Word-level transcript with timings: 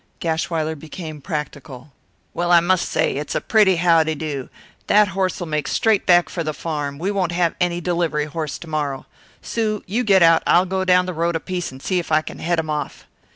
Gashwiler 0.19 0.75
became 0.75 1.21
practical. 1.21 1.93
"Well, 2.33 2.51
I 2.51 2.59
must 2.59 2.89
say, 2.89 3.17
it's 3.17 3.35
a 3.35 3.39
pretty 3.39 3.75
how 3.75 4.01
de 4.01 4.15
do, 4.15 4.49
That 4.87 5.09
horse'll 5.09 5.45
make 5.45 5.67
straight 5.67 6.07
back 6.07 6.27
for 6.27 6.43
the 6.43 6.55
farm; 6.55 6.97
we 6.97 7.11
won't 7.11 7.33
have 7.33 7.53
any 7.61 7.81
delivery 7.81 8.25
horse 8.25 8.57
to 8.57 8.67
morrow. 8.67 9.05
Sue, 9.43 9.83
you 9.85 10.03
get 10.03 10.23
out; 10.23 10.41
I'll 10.47 10.65
go 10.65 10.83
down 10.85 11.05
the 11.05 11.13
road 11.13 11.35
a 11.35 11.39
piece 11.39 11.71
and 11.71 11.83
see 11.83 11.99
if 11.99 12.11
I 12.11 12.23
can 12.23 12.39
head 12.39 12.57
him 12.57 12.67
off." 12.67 13.05